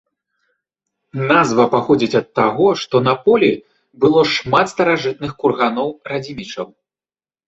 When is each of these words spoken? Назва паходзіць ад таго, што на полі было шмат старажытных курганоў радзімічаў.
Назва 1.31 1.65
паходзіць 1.73 2.15
ад 2.21 2.27
таго, 2.39 2.67
што 2.83 3.01
на 3.07 3.13
полі 3.27 3.49
было 4.05 4.23
шмат 4.37 4.65
старажытных 4.73 5.31
курганоў 5.45 5.93
радзімічаў. 6.13 6.67